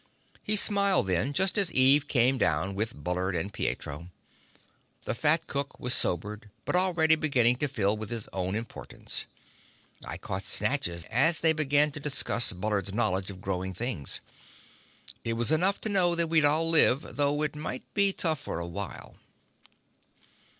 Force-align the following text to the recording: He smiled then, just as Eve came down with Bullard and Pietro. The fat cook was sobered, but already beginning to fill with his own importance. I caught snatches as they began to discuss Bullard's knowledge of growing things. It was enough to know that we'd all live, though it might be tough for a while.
He 0.41 0.55
smiled 0.55 1.05
then, 1.05 1.31
just 1.31 1.59
as 1.59 1.71
Eve 1.71 2.07
came 2.07 2.39
down 2.39 2.73
with 2.73 2.95
Bullard 2.95 3.35
and 3.35 3.53
Pietro. 3.53 4.09
The 5.05 5.13
fat 5.13 5.45
cook 5.45 5.79
was 5.79 5.93
sobered, 5.93 6.49
but 6.65 6.75
already 6.75 7.13
beginning 7.13 7.57
to 7.57 7.67
fill 7.67 7.95
with 7.95 8.09
his 8.09 8.27
own 8.33 8.55
importance. 8.55 9.27
I 10.03 10.17
caught 10.17 10.43
snatches 10.43 11.03
as 11.11 11.41
they 11.41 11.53
began 11.53 11.91
to 11.91 11.99
discuss 11.99 12.51
Bullard's 12.51 12.95
knowledge 12.95 13.29
of 13.29 13.41
growing 13.41 13.75
things. 13.75 14.21
It 15.23 15.33
was 15.33 15.51
enough 15.51 15.79
to 15.81 15.89
know 15.89 16.15
that 16.15 16.29
we'd 16.29 16.45
all 16.45 16.67
live, 16.67 17.01
though 17.11 17.43
it 17.43 17.55
might 17.55 17.83
be 17.93 18.11
tough 18.11 18.39
for 18.39 18.57
a 18.57 18.65
while. 18.65 19.17